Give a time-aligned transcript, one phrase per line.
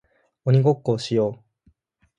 [0.45, 1.69] 鬼ごっこをしよう